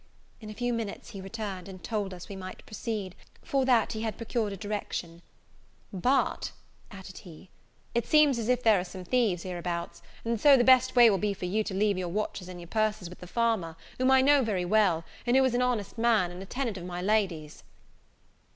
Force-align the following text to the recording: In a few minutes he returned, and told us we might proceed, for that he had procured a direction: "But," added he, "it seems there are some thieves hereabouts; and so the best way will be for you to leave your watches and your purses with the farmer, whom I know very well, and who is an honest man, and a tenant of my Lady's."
In 0.39 0.49
a 0.49 0.55
few 0.55 0.73
minutes 0.73 1.09
he 1.11 1.21
returned, 1.21 1.69
and 1.69 1.83
told 1.83 2.11
us 2.11 2.27
we 2.27 2.35
might 2.35 2.65
proceed, 2.65 3.15
for 3.43 3.65
that 3.65 3.93
he 3.93 4.01
had 4.01 4.17
procured 4.17 4.51
a 4.51 4.57
direction: 4.57 5.21
"But," 5.93 6.53
added 6.89 7.19
he, 7.19 7.51
"it 7.93 8.07
seems 8.07 8.43
there 8.47 8.79
are 8.79 8.83
some 8.83 9.03
thieves 9.05 9.43
hereabouts; 9.43 10.01
and 10.25 10.41
so 10.41 10.57
the 10.57 10.63
best 10.63 10.95
way 10.95 11.11
will 11.11 11.19
be 11.19 11.35
for 11.35 11.45
you 11.45 11.63
to 11.65 11.75
leave 11.75 11.99
your 11.99 12.09
watches 12.09 12.49
and 12.49 12.59
your 12.59 12.67
purses 12.67 13.11
with 13.11 13.19
the 13.19 13.27
farmer, 13.27 13.75
whom 13.99 14.09
I 14.09 14.23
know 14.23 14.41
very 14.41 14.65
well, 14.65 15.05
and 15.27 15.37
who 15.37 15.45
is 15.45 15.53
an 15.53 15.61
honest 15.61 15.99
man, 15.99 16.31
and 16.31 16.41
a 16.41 16.47
tenant 16.47 16.77
of 16.77 16.83
my 16.85 16.99
Lady's." 16.99 17.61